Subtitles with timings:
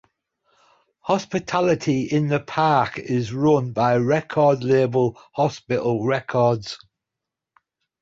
[1.01, 6.79] Hospitality in the Park is run by record label Hospital Records.